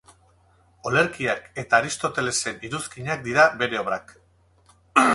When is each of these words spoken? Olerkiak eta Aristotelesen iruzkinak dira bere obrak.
Olerkiak 0.91 1.51
eta 1.65 1.81
Aristotelesen 1.83 2.59
iruzkinak 2.71 3.25
dira 3.31 3.49
bere 3.63 3.83
obrak. 3.87 4.19